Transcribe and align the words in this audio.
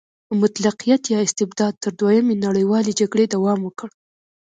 مطلقیت 0.41 1.01
یا 1.13 1.19
استبداد 1.27 1.73
تر 1.83 1.91
دویمې 1.99 2.35
نړیوالې 2.45 2.91
جګړې 2.99 3.25
دوام 3.33 3.59
وکړ. 3.63 3.89